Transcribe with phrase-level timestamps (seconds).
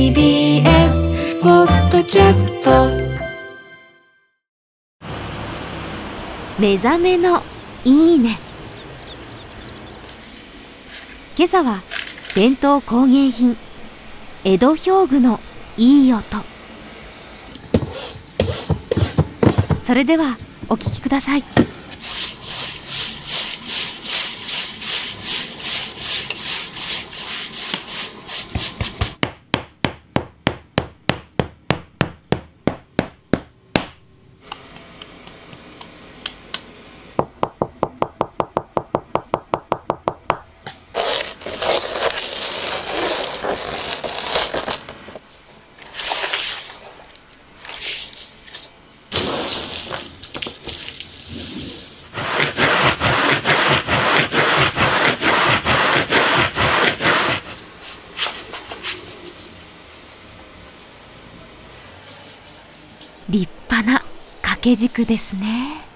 [0.00, 2.70] TBS ポッドキャスト。
[6.58, 7.42] 目覚めの
[7.84, 8.38] いいね。
[11.36, 11.82] 今朝は
[12.34, 13.58] 伝統工芸品
[14.42, 15.38] 江戸表具の
[15.76, 16.24] いい音。
[19.82, 20.38] それでは
[20.70, 21.42] お聞きください。
[63.30, 64.00] 立派な
[64.42, 65.89] 掛け軸ですね。